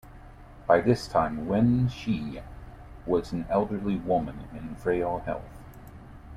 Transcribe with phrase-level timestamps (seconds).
[0.65, 2.41] By this time, Wen Shi
[3.05, 5.61] was an elderly woman in frail health.